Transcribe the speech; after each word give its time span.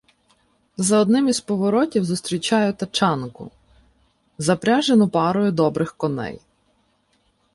За 0.77 0.99
одним 0.99 1.27
із 1.29 1.41
поворотів 1.41 2.05
зустрічаю 2.05 2.73
тачанку, 2.73 3.51
запряжену 4.37 5.09
парою 5.09 5.51
добрих 5.51 5.93
коней. 5.97 6.39